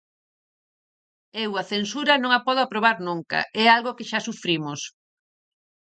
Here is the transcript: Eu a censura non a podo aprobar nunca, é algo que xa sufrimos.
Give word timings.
Eu 1.43 1.51
a 1.61 1.63
censura 1.73 2.13
non 2.21 2.31
a 2.35 2.39
podo 2.45 2.61
aprobar 2.63 2.97
nunca, 3.07 3.39
é 3.61 3.65
algo 3.75 3.95
que 3.97 4.07
xa 4.09 4.19
sufrimos. 4.27 4.79